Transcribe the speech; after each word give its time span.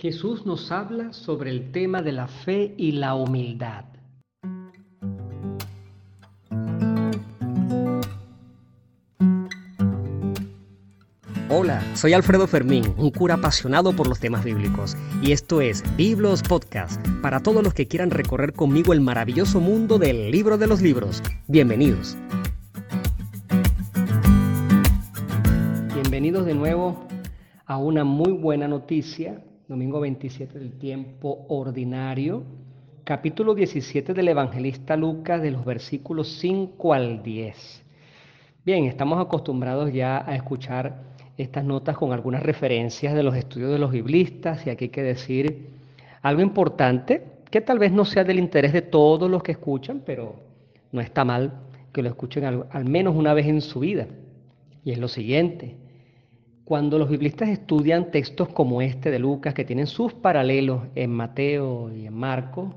Jesús 0.00 0.46
nos 0.46 0.72
habla 0.72 1.12
sobre 1.12 1.50
el 1.50 1.72
tema 1.72 2.00
de 2.00 2.12
la 2.12 2.26
fe 2.26 2.74
y 2.78 2.92
la 2.92 3.14
humildad. 3.14 3.84
Hola, 11.50 11.82
soy 11.94 12.14
Alfredo 12.14 12.46
Fermín, 12.46 12.94
un 12.96 13.10
cura 13.10 13.34
apasionado 13.34 13.94
por 13.94 14.08
los 14.08 14.18
temas 14.18 14.42
bíblicos, 14.42 14.96
y 15.20 15.32
esto 15.32 15.60
es 15.60 15.84
Biblos 15.98 16.42
Podcast, 16.42 17.06
para 17.20 17.40
todos 17.40 17.62
los 17.62 17.74
que 17.74 17.86
quieran 17.86 18.10
recorrer 18.10 18.54
conmigo 18.54 18.94
el 18.94 19.02
maravilloso 19.02 19.60
mundo 19.60 19.98
del 19.98 20.30
libro 20.30 20.56
de 20.56 20.66
los 20.66 20.80
libros. 20.80 21.22
Bienvenidos. 21.46 22.16
Bienvenidos 25.92 26.46
de 26.46 26.54
nuevo 26.54 27.06
a 27.66 27.76
una 27.76 28.04
muy 28.04 28.32
buena 28.32 28.66
noticia 28.66 29.44
domingo 29.70 30.00
27 30.00 30.58
del 30.58 30.72
tiempo 30.72 31.46
ordinario, 31.48 32.42
capítulo 33.04 33.54
17 33.54 34.14
del 34.14 34.26
evangelista 34.26 34.96
Lucas, 34.96 35.40
de 35.40 35.52
los 35.52 35.64
versículos 35.64 36.26
5 36.40 36.92
al 36.92 37.22
10. 37.22 37.84
Bien, 38.64 38.86
estamos 38.86 39.24
acostumbrados 39.24 39.92
ya 39.92 40.28
a 40.28 40.34
escuchar 40.34 41.04
estas 41.36 41.64
notas 41.64 41.96
con 41.96 42.12
algunas 42.12 42.42
referencias 42.42 43.14
de 43.14 43.22
los 43.22 43.36
estudios 43.36 43.70
de 43.70 43.78
los 43.78 43.92
biblistas 43.92 44.66
y 44.66 44.70
aquí 44.70 44.86
hay 44.86 44.90
que 44.90 45.04
decir 45.04 45.68
algo 46.20 46.42
importante 46.42 47.22
que 47.48 47.60
tal 47.60 47.78
vez 47.78 47.92
no 47.92 48.04
sea 48.04 48.24
del 48.24 48.40
interés 48.40 48.72
de 48.72 48.82
todos 48.82 49.30
los 49.30 49.40
que 49.44 49.52
escuchan, 49.52 50.02
pero 50.04 50.34
no 50.90 51.00
está 51.00 51.24
mal 51.24 51.52
que 51.92 52.02
lo 52.02 52.08
escuchen 52.08 52.44
al, 52.44 52.84
menos 52.86 53.14
una 53.14 53.34
vez 53.34 53.46
en 53.46 53.60
su 53.60 53.78
vida. 53.78 54.08
Y 54.84 54.90
es 54.90 54.98
lo 54.98 55.06
siguiente, 55.06 55.76
cuando 56.70 57.00
los 57.00 57.08
biblistas 57.08 57.48
estudian 57.48 58.12
textos 58.12 58.48
como 58.50 58.80
este 58.80 59.10
de 59.10 59.18
Lucas, 59.18 59.54
que 59.54 59.64
tienen 59.64 59.88
sus 59.88 60.14
paralelos 60.14 60.82
en 60.94 61.10
Mateo 61.10 61.92
y 61.92 62.06
en 62.06 62.14
Marcos, 62.14 62.72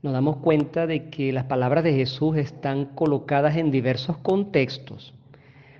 nos 0.00 0.14
damos 0.14 0.38
cuenta 0.38 0.86
de 0.86 1.10
que 1.10 1.34
las 1.34 1.44
palabras 1.44 1.84
de 1.84 1.92
Jesús 1.92 2.38
están 2.38 2.86
colocadas 2.94 3.58
en 3.58 3.70
diversos 3.70 4.16
contextos. 4.16 5.12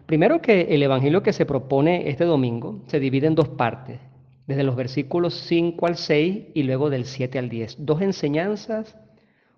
Primero 0.05 0.43
que 0.43 0.75
el 0.75 0.83
Evangelio 0.83 1.23
que 1.23 1.33
se 1.33 1.47
propone 1.47 2.11
este 2.11 2.27
domingo 2.27 2.83
se 2.89 3.01
divide 3.01 3.27
en 3.27 3.35
dos 3.35 3.49
partes, 3.49 4.01
desde 4.47 4.63
los 4.63 4.77
versículos 4.77 5.33
5 5.49 5.87
al 5.87 5.97
6 5.97 6.49
y 6.53 6.63
luego 6.63 6.91
del 6.91 7.07
7 7.07 7.39
al 7.39 7.49
10. 7.49 7.87
Dos 7.87 8.03
enseñanzas 8.03 8.99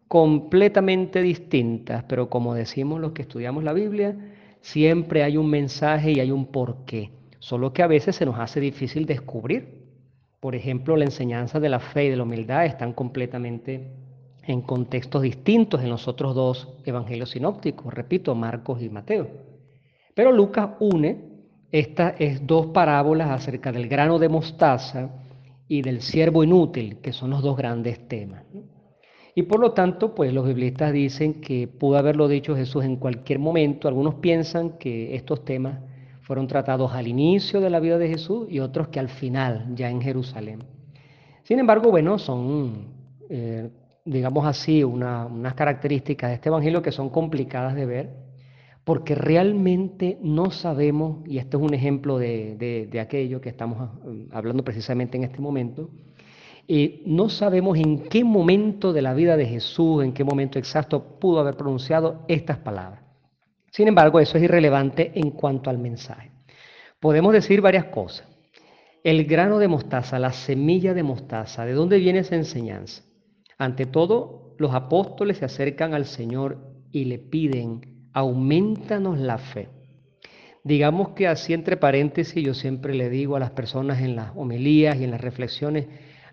completamente 0.06 1.20
distintas, 1.20 2.04
pero 2.04 2.30
como 2.30 2.54
decimos 2.54 3.00
los 3.00 3.10
que 3.10 3.22
estudiamos 3.22 3.64
la 3.64 3.72
Biblia, 3.72 4.16
siempre 4.60 5.24
hay 5.24 5.36
un 5.36 5.50
mensaje 5.50 6.12
y 6.12 6.20
hay 6.20 6.30
un 6.30 6.46
porqué 6.46 7.17
solo 7.38 7.72
que 7.72 7.82
a 7.82 7.86
veces 7.86 8.16
se 8.16 8.26
nos 8.26 8.38
hace 8.38 8.60
difícil 8.60 9.06
descubrir. 9.06 9.86
Por 10.40 10.54
ejemplo, 10.54 10.96
la 10.96 11.04
enseñanza 11.04 11.60
de 11.60 11.68
la 11.68 11.80
fe 11.80 12.06
y 12.06 12.10
de 12.10 12.16
la 12.16 12.22
humildad 12.22 12.64
están 12.64 12.92
completamente 12.92 13.92
en 14.44 14.62
contextos 14.62 15.22
distintos 15.22 15.82
en 15.82 15.90
los 15.90 16.08
otros 16.08 16.34
dos 16.34 16.68
evangelios 16.84 17.30
sinópticos, 17.30 17.92
repito, 17.92 18.34
Marcos 18.34 18.80
y 18.82 18.88
Mateo. 18.88 19.28
Pero 20.14 20.32
Lucas 20.32 20.70
une 20.80 21.28
estas 21.70 22.14
dos 22.42 22.68
parábolas 22.68 23.30
acerca 23.30 23.72
del 23.72 23.88
grano 23.88 24.18
de 24.18 24.28
mostaza 24.28 25.10
y 25.68 25.82
del 25.82 26.00
siervo 26.00 26.42
inútil, 26.42 26.96
que 27.02 27.12
son 27.12 27.30
los 27.30 27.42
dos 27.42 27.56
grandes 27.56 28.08
temas. 28.08 28.44
Y 29.34 29.42
por 29.42 29.60
lo 29.60 29.72
tanto, 29.72 30.14
pues 30.14 30.32
los 30.32 30.46
biblistas 30.46 30.92
dicen 30.92 31.40
que 31.40 31.68
pudo 31.68 31.98
haberlo 31.98 32.26
dicho 32.26 32.56
Jesús 32.56 32.84
en 32.84 32.96
cualquier 32.96 33.38
momento. 33.38 33.86
Algunos 33.86 34.14
piensan 34.16 34.78
que 34.78 35.14
estos 35.14 35.44
temas 35.44 35.78
fueron 36.28 36.46
tratados 36.46 36.92
al 36.92 37.08
inicio 37.08 37.58
de 37.58 37.70
la 37.70 37.80
vida 37.80 37.96
de 37.96 38.06
Jesús 38.06 38.48
y 38.50 38.60
otros 38.60 38.88
que 38.88 39.00
al 39.00 39.08
final, 39.08 39.74
ya 39.74 39.88
en 39.88 40.02
Jerusalén. 40.02 40.62
Sin 41.42 41.58
embargo, 41.58 41.90
bueno, 41.90 42.18
son, 42.18 42.88
eh, 43.30 43.70
digamos 44.04 44.44
así, 44.44 44.84
unas 44.84 45.54
características 45.54 46.28
de 46.28 46.34
este 46.34 46.50
Evangelio 46.50 46.82
que 46.82 46.92
son 46.92 47.08
complicadas 47.08 47.74
de 47.74 47.86
ver, 47.86 48.10
porque 48.84 49.14
realmente 49.14 50.18
no 50.20 50.50
sabemos, 50.50 51.26
y 51.26 51.38
este 51.38 51.56
es 51.56 51.62
un 51.62 51.72
ejemplo 51.72 52.18
de, 52.18 52.98
aquello 53.00 53.40
que 53.40 53.48
estamos 53.48 53.88
eh, 54.04 54.28
hablando 54.30 54.62
precisamente 54.62 55.16
en 55.16 55.24
este 55.24 55.40
momento, 55.40 55.88
y 56.66 57.04
no 57.06 57.30
sabemos 57.30 57.78
en 57.78 58.00
qué 58.00 58.22
momento 58.22 58.92
de 58.92 59.00
la 59.00 59.14
vida 59.14 59.38
de 59.38 59.46
Jesús, 59.46 60.04
en 60.04 60.12
qué 60.12 60.24
momento 60.24 60.58
exacto 60.58 61.02
pudo 61.18 61.40
haber 61.40 61.56
pronunciado 61.56 62.20
estas 62.28 62.58
palabras. 62.58 63.07
Sin 63.70 63.88
embargo, 63.88 64.20
eso 64.20 64.38
es 64.38 64.44
irrelevante 64.44 65.12
en 65.14 65.30
cuanto 65.30 65.70
al 65.70 65.78
mensaje. 65.78 66.30
Podemos 67.00 67.32
decir 67.32 67.60
varias 67.60 67.86
cosas. 67.86 68.26
El 69.04 69.24
grano 69.24 69.58
de 69.58 69.68
mostaza, 69.68 70.18
la 70.18 70.32
semilla 70.32 70.94
de 70.94 71.02
mostaza, 71.02 71.64
¿de 71.64 71.72
dónde 71.72 71.98
viene 71.98 72.20
esa 72.20 72.34
enseñanza? 72.34 73.04
Ante 73.56 73.86
todo, 73.86 74.56
los 74.58 74.74
apóstoles 74.74 75.38
se 75.38 75.44
acercan 75.44 75.94
al 75.94 76.06
Señor 76.06 76.58
y 76.90 77.04
le 77.04 77.18
piden, 77.18 78.10
aumentanos 78.12 79.18
la 79.18 79.38
fe. 79.38 79.68
Digamos 80.64 81.10
que 81.10 81.28
así 81.28 81.54
entre 81.54 81.76
paréntesis 81.76 82.44
yo 82.44 82.54
siempre 82.54 82.94
le 82.94 83.08
digo 83.08 83.36
a 83.36 83.40
las 83.40 83.52
personas 83.52 84.00
en 84.00 84.16
las 84.16 84.32
homilías 84.34 84.98
y 84.98 85.04
en 85.04 85.12
las 85.12 85.20
reflexiones, 85.20 85.86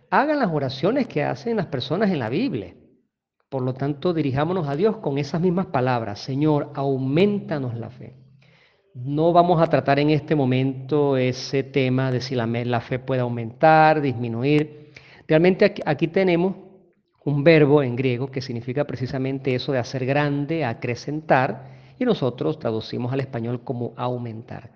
hagan 0.09 0.39
las 0.39 0.51
oraciones 0.51 1.07
que 1.07 1.23
hacen 1.23 1.57
las 1.57 1.67
personas 1.67 2.09
en 2.09 2.19
la 2.19 2.29
Biblia. 2.29 2.73
Por 3.49 3.61
lo 3.61 3.73
tanto, 3.73 4.13
dirijámonos 4.13 4.67
a 4.67 4.75
Dios 4.75 4.97
con 4.97 5.17
esas 5.17 5.41
mismas 5.41 5.67
palabras. 5.67 6.19
Señor, 6.19 6.71
aumentanos 6.73 7.75
la 7.75 7.89
fe. 7.89 8.15
No 8.95 9.33
vamos 9.33 9.61
a 9.61 9.67
tratar 9.67 9.99
en 9.99 10.09
este 10.09 10.35
momento 10.35 11.17
ese 11.17 11.63
tema 11.63 12.11
de 12.11 12.21
si 12.21 12.33
la, 12.33 12.81
fe 12.81 12.97
puede 12.97 13.21
aumentar, 13.21 14.01
disminuir. 14.01 14.91
Realmente 15.27 15.65
aquí, 15.65 15.81
aquí 15.85 16.07
tenemos 16.07 16.55
un 17.25 17.43
verbo 17.43 17.83
en 17.83 17.95
griego 17.95 18.31
que 18.31 18.41
significa 18.41 18.85
precisamente 18.85 19.53
eso 19.53 19.71
de 19.71 19.79
hacer 19.79 20.05
grande, 20.05 20.63
acrecentar, 20.63 21.75
y 21.99 22.05
nosotros 22.05 22.59
traducimos 22.59 23.11
al 23.11 23.19
español 23.19 23.63
como 23.63 23.93
aumentar. 23.97 24.71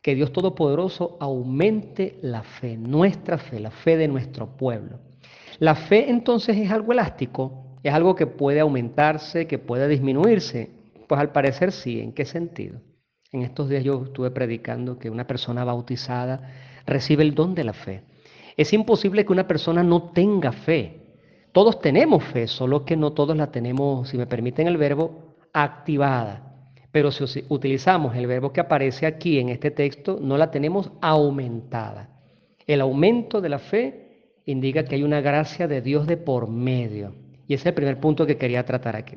Que 0.00 0.14
Dios 0.14 0.32
Todopoderoso 0.32 1.16
aumente 1.20 2.18
la 2.22 2.42
fe, 2.42 2.76
nuestra 2.76 3.36
fe, 3.36 3.60
la 3.60 3.70
fe 3.70 3.96
de 3.96 4.08
nuestro 4.08 4.56
pueblo. 4.56 5.00
La 5.58 5.74
fe 5.74 6.08
entonces 6.08 6.56
es 6.56 6.70
algo 6.70 6.92
elástico, 6.92 7.67
¿Es 7.82 7.92
algo 7.94 8.14
que 8.14 8.26
puede 8.26 8.60
aumentarse, 8.60 9.46
que 9.46 9.58
puede 9.58 9.88
disminuirse? 9.88 10.70
Pues 11.06 11.20
al 11.20 11.32
parecer 11.32 11.72
sí. 11.72 12.00
¿En 12.00 12.12
qué 12.12 12.24
sentido? 12.24 12.80
En 13.32 13.42
estos 13.42 13.68
días 13.68 13.84
yo 13.84 14.04
estuve 14.04 14.30
predicando 14.30 14.98
que 14.98 15.10
una 15.10 15.26
persona 15.26 15.64
bautizada 15.64 16.50
recibe 16.86 17.22
el 17.22 17.34
don 17.34 17.54
de 17.54 17.64
la 17.64 17.74
fe. 17.74 18.02
Es 18.56 18.72
imposible 18.72 19.24
que 19.24 19.32
una 19.32 19.46
persona 19.46 19.82
no 19.82 20.10
tenga 20.10 20.50
fe. 20.52 21.02
Todos 21.52 21.80
tenemos 21.80 22.24
fe, 22.24 22.46
solo 22.46 22.84
que 22.84 22.96
no 22.96 23.12
todos 23.12 23.36
la 23.36 23.50
tenemos, 23.50 24.08
si 24.08 24.18
me 24.18 24.26
permiten 24.26 24.66
el 24.66 24.76
verbo, 24.76 25.36
activada. 25.52 26.72
Pero 26.90 27.10
si 27.10 27.44
utilizamos 27.48 28.16
el 28.16 28.26
verbo 28.26 28.52
que 28.52 28.60
aparece 28.60 29.06
aquí 29.06 29.38
en 29.38 29.50
este 29.50 29.70
texto, 29.70 30.18
no 30.20 30.38
la 30.38 30.50
tenemos 30.50 30.90
aumentada. 31.00 32.10
El 32.66 32.80
aumento 32.80 33.40
de 33.40 33.48
la 33.48 33.58
fe 33.58 34.40
indica 34.46 34.84
que 34.84 34.94
hay 34.94 35.02
una 35.02 35.20
gracia 35.20 35.68
de 35.68 35.82
Dios 35.82 36.06
de 36.06 36.16
por 36.16 36.48
medio. 36.48 37.27
Y 37.48 37.54
ese 37.54 37.62
es 37.62 37.66
el 37.66 37.74
primer 37.74 37.98
punto 37.98 38.26
que 38.26 38.36
quería 38.36 38.64
tratar 38.64 38.94
aquí. 38.94 39.16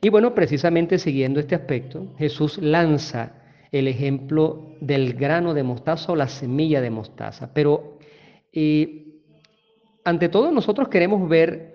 Y 0.00 0.08
bueno, 0.08 0.34
precisamente 0.34 0.98
siguiendo 0.98 1.40
este 1.40 1.56
aspecto, 1.56 2.14
Jesús 2.16 2.58
lanza 2.58 3.32
el 3.72 3.88
ejemplo 3.88 4.76
del 4.80 5.14
grano 5.14 5.52
de 5.54 5.64
mostaza 5.64 6.12
o 6.12 6.16
la 6.16 6.28
semilla 6.28 6.80
de 6.80 6.90
mostaza. 6.90 7.52
Pero 7.52 7.98
ante 10.04 10.28
todo 10.28 10.52
nosotros 10.52 10.88
queremos 10.88 11.28
ver 11.28 11.74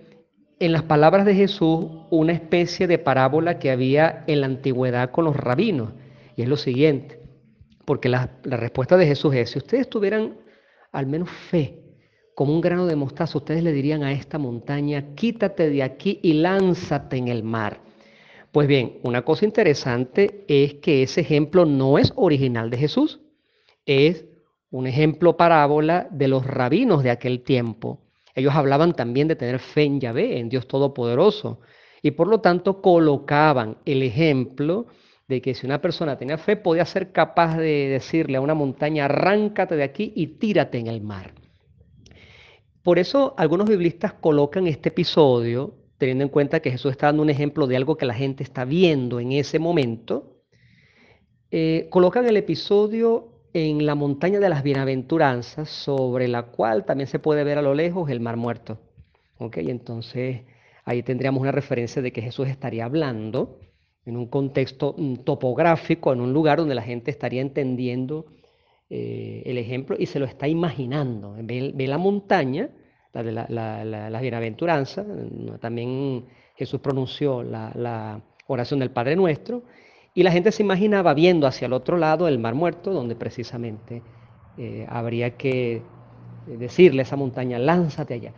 en 0.59 0.71
las 0.71 0.83
palabras 0.83 1.25
de 1.25 1.35
Jesús 1.35 1.87
una 2.09 2.31
especie 2.31 2.87
de 2.87 2.97
parábola 2.97 3.59
que 3.59 3.71
había 3.71 4.23
en 4.27 4.41
la 4.41 4.47
antigüedad 4.47 5.11
con 5.11 5.25
los 5.25 5.35
rabinos. 5.35 5.91
Y 6.37 6.43
es 6.43 6.47
lo 6.47 6.55
siguiente, 6.55 7.19
porque 7.83 8.07
la, 8.07 8.37
la 8.43 8.55
respuesta 8.55 8.95
de 8.95 9.05
Jesús 9.05 9.35
es, 9.35 9.49
si 9.49 9.57
ustedes 9.57 9.89
tuvieran 9.89 10.37
al 10.93 11.07
menos 11.07 11.29
fe, 11.29 11.88
como 12.39 12.53
un 12.53 12.61
grano 12.61 12.85
de 12.85 12.95
mostaza, 12.95 13.37
ustedes 13.37 13.61
le 13.63 13.73
dirían 13.73 14.01
a 14.01 14.13
esta 14.13 14.37
montaña, 14.37 15.13
quítate 15.13 15.69
de 15.69 15.83
aquí 15.83 16.21
y 16.23 16.35
lánzate 16.35 17.17
en 17.17 17.27
el 17.27 17.43
mar. 17.43 17.81
Pues 18.53 18.65
bien, 18.65 18.97
una 19.03 19.23
cosa 19.23 19.43
interesante 19.43 20.45
es 20.47 20.75
que 20.75 21.03
ese 21.03 21.19
ejemplo 21.19 21.65
no 21.65 21.97
es 21.97 22.13
original 22.15 22.69
de 22.69 22.77
Jesús, 22.77 23.19
es 23.85 24.23
un 24.71 24.87
ejemplo 24.87 25.35
parábola 25.35 26.07
de 26.11 26.29
los 26.29 26.47
rabinos 26.47 27.03
de 27.03 27.11
aquel 27.11 27.41
tiempo. 27.41 27.99
Ellos 28.33 28.55
hablaban 28.55 28.93
también 28.93 29.27
de 29.27 29.35
tener 29.35 29.59
fe 29.59 29.83
en 29.83 29.99
Yahvé, 29.99 30.39
en 30.39 30.47
Dios 30.47 30.65
Todopoderoso, 30.65 31.59
y 32.01 32.11
por 32.11 32.29
lo 32.29 32.39
tanto 32.39 32.81
colocaban 32.81 33.79
el 33.83 34.01
ejemplo 34.01 34.85
de 35.27 35.41
que 35.41 35.53
si 35.53 35.65
una 35.65 35.81
persona 35.81 36.17
tenía 36.17 36.37
fe 36.37 36.55
podía 36.55 36.85
ser 36.85 37.11
capaz 37.11 37.57
de 37.57 37.89
decirle 37.89 38.37
a 38.37 38.41
una 38.41 38.53
montaña, 38.53 39.03
arráncate 39.03 39.75
de 39.75 39.83
aquí 39.83 40.13
y 40.15 40.27
tírate 40.37 40.77
en 40.77 40.87
el 40.87 41.01
mar. 41.01 41.33
Por 42.83 42.99
eso 42.99 43.33
algunos 43.37 43.67
biblistas 43.67 44.13
colocan 44.13 44.67
este 44.67 44.89
episodio, 44.89 45.75
teniendo 45.97 46.23
en 46.23 46.29
cuenta 46.29 46.61
que 46.61 46.71
Jesús 46.71 46.91
está 46.91 47.07
dando 47.07 47.23
un 47.23 47.29
ejemplo 47.29 47.67
de 47.67 47.75
algo 47.75 47.97
que 47.97 48.05
la 48.05 48.13
gente 48.13 48.43
está 48.43 48.63
viendo 48.65 49.19
en 49.19 49.33
ese 49.33 49.59
momento, 49.59 50.37
eh, 51.51 51.87
colocan 51.89 52.25
el 52.27 52.37
episodio 52.37 53.39
en 53.53 53.85
la 53.85 53.95
montaña 53.95 54.39
de 54.39 54.49
las 54.49 54.63
bienaventuranzas, 54.63 55.69
sobre 55.69 56.27
la 56.27 56.43
cual 56.43 56.85
también 56.85 57.07
se 57.07 57.19
puede 57.19 57.43
ver 57.43 57.57
a 57.57 57.61
lo 57.61 57.73
lejos 57.73 58.09
el 58.09 58.19
mar 58.19 58.37
muerto. 58.37 58.79
¿Ok? 59.39 59.57
Entonces 59.57 60.41
ahí 60.85 61.03
tendríamos 61.03 61.41
una 61.41 61.51
referencia 61.51 62.01
de 62.01 62.11
que 62.11 62.21
Jesús 62.21 62.47
estaría 62.47 62.85
hablando 62.85 63.59
en 64.05 64.17
un 64.17 64.27
contexto 64.27 64.95
mm, 64.97 65.17
topográfico, 65.17 66.13
en 66.13 66.21
un 66.21 66.33
lugar 66.33 66.59
donde 66.59 66.75
la 66.75 66.81
gente 66.81 67.11
estaría 67.11 67.41
entendiendo 67.41 68.25
eh, 68.89 69.43
el 69.45 69.57
ejemplo 69.57 69.95
y 69.99 70.05
se 70.05 70.19
lo 70.19 70.25
está 70.25 70.47
imaginando. 70.47 71.35
Ve, 71.41 71.73
la 71.87 71.97
montaña, 71.97 72.69
la 73.13 74.19
bienaventuranza, 74.21 75.05
también 75.59 76.25
Jesús 76.55 76.79
pronunció 76.79 77.43
la 77.43 78.21
oración 78.47 78.79
del 78.79 78.91
Padre 78.91 79.15
Nuestro, 79.15 79.63
y 80.13 80.23
la 80.23 80.31
gente 80.31 80.51
se 80.51 80.63
imaginaba 80.63 81.13
viendo 81.13 81.47
hacia 81.47 81.67
el 81.67 81.73
otro 81.73 81.97
lado 81.97 82.27
el 82.27 82.39
mar 82.39 82.55
muerto, 82.55 82.91
donde 82.91 83.15
precisamente 83.15 84.01
eh, 84.57 84.85
habría 84.89 85.37
que 85.37 85.81
decirle 86.47 87.01
a 87.01 87.03
esa 87.03 87.15
montaña, 87.15 87.59
lánzate 87.59 88.15
allá. 88.15 88.33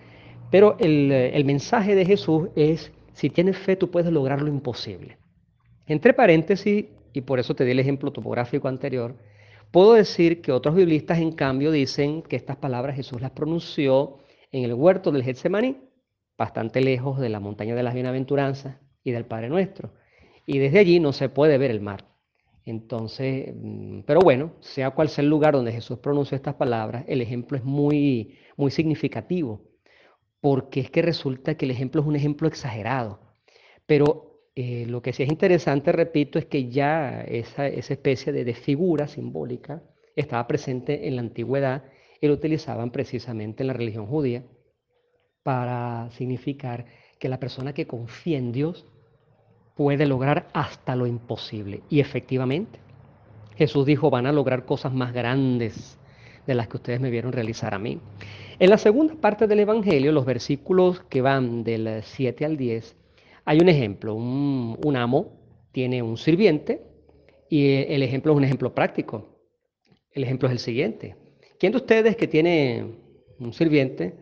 Pero 0.52 0.76
el 0.80 1.46
mensaje 1.46 1.96
de 1.96 2.06
Jesús 2.06 2.50
es, 2.58 2.92
si 3.14 3.30
tienes 3.30 3.58
fe, 3.58 3.78
tú 3.78 3.90
puedes 3.90 4.12
lograr 4.12 4.42
lo 4.42 4.50
imposible. 4.50 5.18
Entre 5.88 6.14
paréntesis, 6.14 6.86
y 7.14 7.22
por 7.22 7.40
eso 7.40 7.56
te 7.56 7.64
di 7.64 7.72
el 7.72 7.80
ejemplo 7.80 8.12
topográfico 8.12 8.68
anterior, 8.68 9.16
puedo 9.72 9.94
decir 9.94 10.42
que 10.42 10.52
otros 10.52 10.76
biblistas, 10.76 11.20
en 11.20 11.32
cambio, 11.32 11.72
dicen 11.72 12.22
que 12.22 12.36
estas 12.36 12.58
palabras 12.58 12.96
Jesús 12.96 13.22
las 13.22 13.32
pronunció 13.32 14.20
en 14.52 14.64
el 14.64 14.74
huerto 14.74 15.12
del 15.12 15.24
Getsemaní, 15.24 15.78
bastante 16.38 16.82
lejos 16.82 17.20
de 17.20 17.30
la 17.30 17.40
montaña 17.40 17.76
de 17.76 17.84
las 17.84 17.94
bienaventuranzas 17.94 18.78
y 19.04 19.12
del 19.12 19.26
Padre 19.26 19.50
Nuestro 19.50 19.94
y 20.46 20.60
desde 20.60 20.80
allí 20.80 21.00
no 21.00 21.14
se 21.14 21.30
puede 21.30 21.58
ver 21.58 21.72
el 21.72 21.82
mar. 21.82 22.06
Entonces, 22.66 23.54
mm, 23.56 24.02
pero 24.02 24.20
bueno, 24.22 24.54
sea 24.60 24.92
cual 24.92 25.10
sea 25.10 25.24
el 25.24 25.30
lugar 25.30 25.54
donde 25.54 25.72
Jesús 25.72 26.00
pronunció 26.00 26.36
estas 26.36 26.56
palabras, 26.56 27.06
el 27.08 27.22
ejemplo 27.22 27.58
es 27.58 27.64
muy, 27.64 28.38
muy 28.58 28.72
significativo, 28.72 29.62
porque 30.40 30.82
es 30.82 30.92
que 30.92 31.02
resulta 31.02 31.56
que 31.56 31.66
el 31.66 31.72
ejemplo 31.72 32.02
es 32.02 32.08
un 32.08 32.16
ejemplo 32.16 32.48
exagerado. 32.48 33.20
Pero 33.86 34.31
eh, 34.56 34.86
lo 34.88 35.02
que 35.02 35.14
sí 35.14 35.24
es 35.24 35.30
interesante, 35.30 35.92
repito, 35.92 36.38
es 36.38 36.46
que 36.46 36.70
ya 36.70 37.22
esa, 37.22 37.68
especie 37.68 38.34
de, 38.34 38.44
de, 38.44 38.54
figura 38.54 39.08
simbólica 39.08 39.82
estaba 40.16 40.46
presente 40.48 41.08
en 41.08 41.16
la 41.16 41.22
antigüedad 41.22 41.86
y 42.20 42.28
lo 42.28 42.34
utilizaban 42.34 42.92
precisamente 42.92 43.64
en 43.64 43.68
la 43.68 43.74
religión 43.74 44.08
judía 44.08 44.44
para 45.44 46.10
significar 46.12 46.86
que 47.18 47.30
la 47.30 47.40
persona 47.40 47.74
que 47.74 47.88
confía 47.88 48.38
en 48.38 48.52
Dios 48.52 48.86
puede 49.76 50.06
lograr 50.06 50.48
hasta 50.54 50.96
lo 50.96 51.08
imposible. 51.08 51.82
Y 51.90 52.00
efectivamente, 52.02 52.80
Jesús 53.56 53.86
dijo, 53.86 54.10
van 54.10 54.26
a 54.26 54.32
lograr 54.32 54.66
cosas 54.66 54.94
más 54.94 55.14
grandes 55.14 55.98
de 56.46 56.56
las 56.56 56.68
que 56.68 56.78
ustedes 56.78 57.00
me 57.00 57.10
vieron 57.10 57.32
realizar 57.32 57.74
a 57.74 57.80
mí. 57.80 58.00
En 58.60 58.70
la 58.70 58.78
segunda 58.78 59.16
parte 59.16 59.48
del 59.48 59.60
Evangelio, 59.60 60.12
los 60.12 60.26
versículos 60.26 61.02
que 61.10 61.22
van 61.22 61.64
del 61.64 62.02
7 62.04 62.46
al 62.46 62.58
10, 62.58 62.98
hay 63.46 63.60
un 63.60 63.70
ejemplo. 63.70 64.16
Un, 64.16 64.96
amo 64.96 65.40
tiene 65.72 66.02
un 66.02 66.18
sirviente 66.18 66.82
y 67.50 67.84
el 67.84 68.04
ejemplo 68.04 68.32
es 68.32 68.38
un 68.38 68.44
ejemplo 68.44 68.74
práctico. 68.74 69.40
El 70.12 70.24
ejemplo 70.24 70.48
es 70.48 70.54
el 70.54 70.60
siguiente. 70.60 71.16
¿Quién 71.58 71.72
de 71.72 71.78
ustedes 71.78 72.16
que 72.16 72.28
tiene 72.28 72.96
un 73.40 73.54
sirviente, 73.54 74.16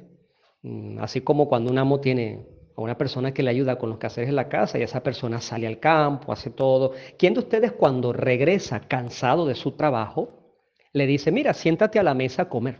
mm, 0.61 0.99
así 0.99 1.21
como 1.21 1.47
cuando 1.47 1.71
un 1.71 1.77
amo 1.77 1.99
tiene 1.99 2.45
a 2.75 2.81
una 2.81 2.97
persona 2.97 3.33
que 3.33 3.43
le 3.43 3.49
ayuda 3.49 3.77
con 3.77 3.89
los 3.89 3.99
quehaceres 3.99 4.29
en 4.29 4.35
la 4.35 4.47
casa 4.47 4.79
y 4.79 4.83
esa 4.83 5.03
persona 5.03 5.41
sale 5.41 5.67
al 5.67 5.79
campo, 5.79 6.31
hace 6.31 6.49
todo. 6.49 6.93
¿Quién 7.17 7.33
de 7.33 7.41
ustedes 7.41 7.73
cuando 7.73 8.13
regresa 8.13 8.79
cansado 8.81 9.45
de 9.45 9.55
su 9.55 9.73
trabajo 9.73 10.55
le 10.93 11.05
dice, 11.05 11.31
mira, 11.31 11.53
siéntate 11.53 11.99
a 11.99 12.03
la 12.03 12.13
mesa 12.13 12.43
a 12.43 12.49
comer? 12.49 12.79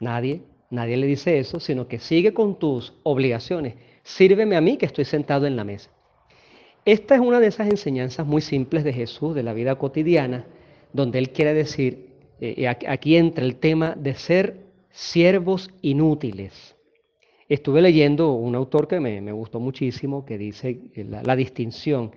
Nadie, 0.00 0.42
nadie 0.72 0.96
le 0.96 1.06
dice 1.06 1.38
eso, 1.38 1.60
sino 1.60 1.86
que 1.86 1.98
sigue 1.98 2.32
con 2.32 2.58
tus 2.58 2.94
obligaciones. 3.02 3.74
Sírveme 4.02 4.56
a 4.56 4.60
mí 4.60 4.78
que 4.78 4.86
estoy 4.86 5.04
sentado 5.04 5.46
en 5.46 5.54
la 5.54 5.64
mesa. 5.64 5.90
Esta 6.84 7.14
es 7.14 7.20
una 7.20 7.38
de 7.38 7.46
esas 7.46 7.68
enseñanzas 7.68 8.26
muy 8.26 8.40
simples 8.40 8.82
de 8.82 8.92
Jesús, 8.92 9.34
de 9.34 9.44
la 9.44 9.52
vida 9.52 9.76
cotidiana, 9.76 10.46
donde 10.92 11.18
Él 11.18 11.30
quiere 11.30 11.54
decir, 11.54 12.08
eh, 12.40 12.66
aquí 12.66 13.16
entra 13.16 13.44
el 13.44 13.56
tema 13.56 13.94
de 13.96 14.14
ser 14.14 14.56
siervos 14.90 15.70
inútiles. 15.82 16.74
Estuve 17.48 17.82
leyendo 17.82 18.32
un 18.32 18.54
autor 18.54 18.88
que 18.88 18.98
me, 18.98 19.32
gustó 19.32 19.60
muchísimo, 19.60 20.24
que 20.24 20.38
dice 20.38 20.80
la, 20.96 21.36
distinción 21.36 22.12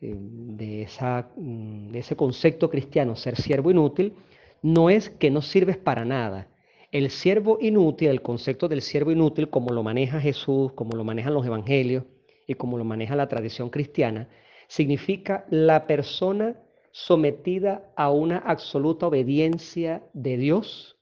eh, 0.00 0.14
de, 0.18 0.88
mm, 1.36 1.90
de 1.90 1.98
ese 1.98 2.16
concepto 2.16 2.70
cristiano, 2.70 3.14
ser 3.14 3.36
siervo 3.36 3.70
inútil, 3.70 4.14
no 4.62 4.90
es 4.90 5.10
que 5.10 5.30
no 5.30 5.42
sirves 5.42 5.76
para 5.76 6.04
nada. 6.04 6.48
El 6.90 7.10
siervo 7.10 7.58
inútil, 7.60 8.08
el 8.08 8.22
concepto 8.22 8.66
del 8.66 8.80
siervo 8.80 9.12
inútil, 9.12 9.50
como 9.50 9.74
lo 9.74 9.82
maneja 9.82 10.20
Jesús, 10.20 10.72
como 10.72 10.96
lo 10.96 11.04
manejan 11.04 11.34
los 11.34 11.44
evangelios 11.44 12.04
y 12.46 12.54
como 12.54 12.78
lo 12.78 12.84
maneja 12.84 13.14
la 13.14 13.28
tradición 13.28 13.68
cristiana, 13.68 14.28
significa 14.68 15.44
la 15.50 15.86
persona 15.86 16.56
sometida 16.90 17.92
a 17.94 18.10
una 18.10 18.38
absoluta 18.38 19.06
obediencia 19.06 20.02
de 20.14 20.38
Dios 20.38 20.96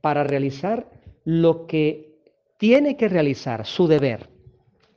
para 0.00 0.22
realizar 0.22 0.88
lo 1.24 1.66
que 1.66 2.20
tiene 2.56 2.96
que 2.96 3.08
realizar 3.08 3.66
su 3.66 3.88
deber. 3.88 4.28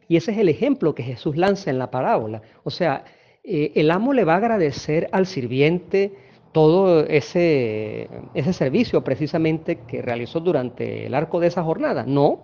Y 0.07 0.18
ese 0.18 0.31
es 0.33 0.38
el 0.38 0.50
ejemplo 0.50 0.94
que 0.94 1.03
Jesús 1.03 1.35
lanza 1.35 1.71
en 1.71 1.79
la 1.79 1.89
parábola. 1.89 2.41
O 2.63 2.69
sea, 2.69 3.06
eh, 3.44 3.71
el 3.75 3.89
amo 3.89 4.13
le 4.13 4.23
va 4.23 4.33
a 4.33 4.38
agradecer 4.38 5.09
al 5.12 5.25
sirviente 5.25 6.13
todo 6.51 7.06
ese, 7.06 8.09
ese 8.33 8.53
servicio 8.53 9.03
precisamente 9.03 9.80
que 9.88 10.01
realizó 10.01 10.39
durante 10.39 11.06
el 11.06 11.13
arco 11.13 11.39
de 11.39 11.48
esa 11.48 11.63
jornada. 11.63 12.06
No, 12.06 12.39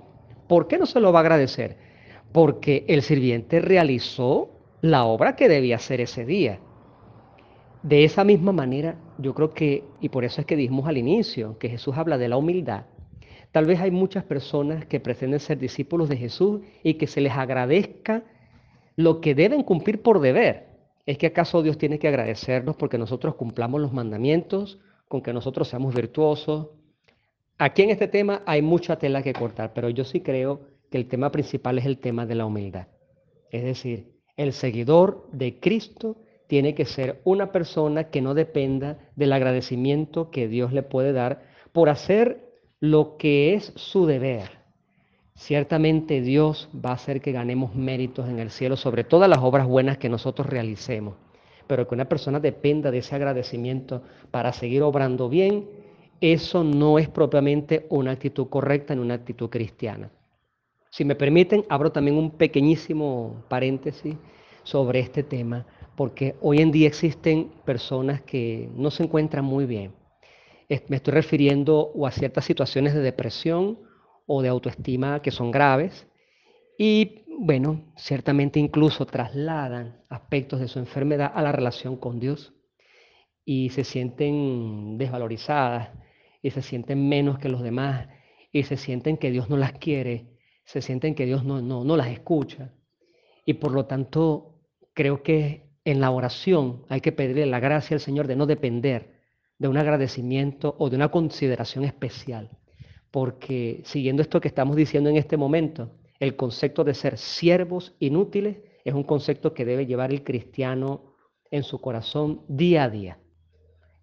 ¿por 0.48 0.68
qué 0.68 0.78
no 0.78 0.86
se 0.86 1.00
lo 1.00 1.12
va 1.12 1.20
a 1.20 1.22
agradecer? 1.22 1.78
Porque 2.32 2.86
el 2.88 3.02
sirviente 3.02 3.60
realizó 3.60 4.50
la 4.82 5.06
obra 5.06 5.36
que 5.36 5.50
debía 5.50 5.78
hacer 5.78 6.02
ese 6.02 6.26
día. 6.26 6.60
De 7.84 8.04
esa 8.04 8.24
misma 8.24 8.52
manera, 8.52 8.96
yo 9.18 9.34
creo 9.34 9.54
que, 9.54 9.84
y 10.02 10.10
por 10.10 10.26
eso 10.26 10.42
es 10.42 10.48
que 10.48 10.56
dijimos 10.56 10.88
al 10.88 10.98
inicio, 10.98 11.58
que 11.58 11.70
Jesús 11.70 11.98
habla 11.98 12.18
de 12.18 12.28
la 12.28 12.38
humildad, 12.38 12.86
Tal 13.52 13.66
vez 13.66 13.80
hay 13.80 13.92
muchas 13.92 14.24
personas 14.24 14.86
que 14.86 15.00
pretenden 15.00 15.40
ser 15.40 15.58
discípulos 15.58 16.10
de 16.10 16.18
Jesús 16.18 16.62
y 16.84 16.96
que 16.96 17.08
se 17.08 17.22
les 17.22 17.34
agradezca 17.34 18.24
lo 18.96 19.22
que 19.22 19.34
deben 19.34 19.64
cumplir 19.64 20.02
por 20.02 20.20
deber. 20.20 20.67
¿Es 21.08 21.18
que 21.18 21.28
acaso 21.28 21.64
Dios 21.64 21.78
tiene 21.78 22.00
que 22.00 22.10
agradecernos 22.10 22.76
porque 22.76 22.98
nosotros 22.98 23.36
cumplamos 23.36 23.80
los 23.80 23.94
mandamientos, 23.94 24.78
con 25.08 25.22
que 25.22 25.32
nosotros 25.32 25.70
seamos 25.70 25.96
virtuosos? 25.96 26.68
Aquí 27.58 27.84
en 27.84 27.92
este 27.92 28.10
tema 28.10 28.44
hay 28.46 28.62
mucha 28.62 28.98
tela 28.98 29.24
que 29.24 29.32
cortar, 29.32 29.72
pero 29.74 29.90
yo 29.90 30.04
sí 30.04 30.20
creo 30.20 30.68
que 30.92 30.98
el 30.98 31.08
tema 31.08 31.32
principal 31.32 31.78
es 31.78 31.86
el 31.86 32.00
tema 32.00 32.26
de 32.26 32.36
la 32.36 32.46
humildad. 32.46 32.88
Es 33.52 33.64
decir, 33.64 34.12
el 34.36 34.52
seguidor 34.52 35.30
de 35.32 35.62
Cristo 35.62 36.18
tiene 36.48 36.76
que 36.76 36.84
ser 36.84 37.22
una 37.24 37.54
persona 37.54 38.10
que 38.10 38.22
no 38.22 38.34
dependa 38.34 39.00
del 39.16 39.32
agradecimiento 39.32 40.30
que 40.30 40.50
Dios 40.50 40.74
le 40.74 40.84
puede 40.84 41.14
dar 41.14 41.44
por 41.72 41.88
hacer 41.88 42.52
lo 42.82 43.16
que 43.16 43.54
es 43.54 43.72
su 43.78 44.08
deber. 44.08 44.57
Ciertamente 45.38 46.20
Dios 46.22 46.68
va 46.74 46.90
a 46.90 46.94
hacer 46.94 47.22
que 47.22 47.32
ganemos 47.32 47.76
méritos 47.76 48.28
en 48.28 48.40
el 48.40 48.50
cielo 48.50 48.76
sobre 48.76 49.04
todas 49.04 49.30
las 49.30 49.38
obras 49.40 49.68
buenas 49.68 50.00
que 50.00 50.10
nosotros 50.10 50.48
realicemos, 50.48 51.16
pero 51.68 51.88
que 51.88 51.94
una 51.94 52.10
persona 52.10 52.40
dependa 52.40 52.90
de 52.90 52.98
ese 52.98 53.16
agradecimiento 53.16 54.02
para 54.32 54.52
seguir 54.52 54.82
obrando 54.82 55.30
bien, 55.30 55.70
eso 56.22 56.64
no 56.64 56.98
es 56.98 57.08
propiamente 57.08 57.86
una 57.90 58.12
actitud 58.12 58.48
correcta 58.48 58.94
en 58.94 59.00
una 59.00 59.14
actitud 59.14 59.48
cristiana. 59.50 60.10
Si 60.90 61.06
me 61.06 61.16
permiten, 61.16 61.64
abro 61.70 61.92
también 61.92 62.18
un 62.18 62.32
pequeñísimo 62.32 63.44
paréntesis 63.48 64.16
sobre 64.64 65.00
este 65.00 65.22
tema, 65.22 65.68
porque 65.96 66.36
hoy 66.42 66.62
en 66.62 66.72
día 66.72 66.88
existen 66.88 67.52
personas 67.64 68.22
que 68.22 68.70
no 68.76 68.90
se 68.90 69.04
encuentran 69.04 69.46
muy 69.46 69.68
bien 69.68 69.92
me 70.90 70.98
estoy 70.98 71.14
refiriendo 71.14 71.94
a 72.06 72.12
ciertas 72.12 72.44
situaciones 72.44 72.94
de 72.94 73.00
depresión 73.00 73.80
o 74.28 74.44
de 74.44 74.50
autoestima 74.50 75.22
que 75.22 75.32
son 75.32 75.50
graves 75.50 76.08
y, 76.78 77.24
bueno, 77.40 77.92
ciertamente 77.96 78.60
incluso 78.60 79.08
trasladan 79.08 80.04
aspectos 80.10 80.60
de 80.60 80.68
su 80.68 80.78
enfermedad 80.78 81.32
a 81.34 81.42
la 81.42 81.52
relación 81.52 81.98
con 81.98 82.20
Dios 82.20 82.54
y 83.44 83.70
se 83.70 83.84
sienten 83.84 84.98
desvalorizadas 84.98 85.90
y 86.42 86.52
se 86.52 86.62
sienten 86.62 87.10
menos 87.10 87.40
que 87.40 87.50
los 87.50 87.64
demás 87.64 88.08
y 88.52 88.64
se 88.64 88.78
sienten 88.78 89.18
que 89.18 89.32
Dios 89.32 89.50
no 89.50 89.58
las 89.58 89.74
quiere, 89.74 90.38
se 90.66 90.82
sienten 90.82 91.16
que 91.16 91.26
Dios 91.26 91.44
no, 91.44 91.62
no, 91.62 91.84
no 91.84 91.98
las 91.98 92.10
escucha. 92.10 92.74
Y 93.46 93.54
por 93.54 93.72
lo 93.72 93.86
tanto, 93.86 94.60
creo 94.94 95.24
que 95.24 95.70
en 95.86 96.02
la 96.02 96.12
oración 96.12 96.86
hay 96.90 97.00
que 97.00 97.14
pedirle 97.14 97.46
la 97.46 97.62
gracia 97.62 97.96
al 97.96 98.02
Señor 98.02 98.28
de 98.28 98.36
no 98.36 98.46
depender 98.46 99.22
de 99.58 99.68
un 99.68 99.78
agradecimiento 99.78 100.76
o 100.78 100.90
de 100.90 100.98
una 100.98 101.10
consideración 101.10 101.86
especial. 101.86 102.52
Porque 103.12 103.82
siguiendo 103.86 104.22
esto 104.22 104.42
que 104.42 104.48
estamos 104.48 104.76
diciendo 104.76 105.10
en 105.10 105.18
este 105.18 105.38
momento, 105.38 105.92
el 106.20 106.36
concepto 106.36 106.84
de 106.84 106.94
ser 106.94 107.18
siervos 107.18 107.96
inútiles 108.00 108.58
es 108.84 108.94
un 108.94 109.04
concepto 109.04 109.54
que 109.54 109.66
debe 109.66 109.86
llevar 109.86 110.12
el 110.12 110.24
cristiano 110.24 111.14
en 111.52 111.64
su 111.64 111.80
corazón 111.80 112.42
día 112.48 112.84
a 112.84 112.90
día. 112.90 113.20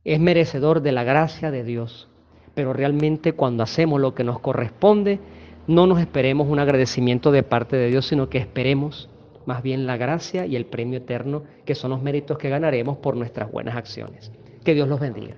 es 0.05 0.21
merecedor 0.21 0.83
de 0.83 0.93
la 0.93 1.03
gracia 1.03 1.51
de 1.51 1.65
Dios. 1.65 2.11
Pero 2.55 2.75
realmente 2.75 3.33
cuando 3.33 3.63
hacemos 3.63 4.01
lo 4.01 4.15
que 4.15 4.23
nos 4.23 4.39
corresponde, 4.39 5.19
no 5.67 5.87
nos 5.87 5.99
esperemos 5.99 6.47
un 6.49 6.59
agradecimiento 6.59 7.33
de 7.33 7.43
parte 7.43 7.77
de 7.77 7.89
Dios, 7.89 8.07
sino 8.07 8.29
que 8.29 8.39
esperemos 8.39 9.09
más 9.47 9.63
bien 9.63 9.87
la 9.87 9.97
gracia 9.97 10.47
y 10.47 10.57
el 10.57 10.67
premio 10.67 10.99
eterno, 10.99 11.45
que 11.65 11.75
son 11.75 11.91
los 11.91 12.03
méritos 12.03 12.39
que 12.39 12.51
ganaremos 12.51 12.99
por 12.99 13.17
nuestras 13.17 13.51
buenas 13.51 13.77
acciones. 13.77 14.31
Que 14.63 14.75
Dios 14.75 14.89
los 14.89 15.01
bendiga. 15.01 15.37